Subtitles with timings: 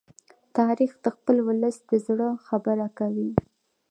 [0.57, 3.29] تاریخ د خپل ولس د زړه خبره کوي.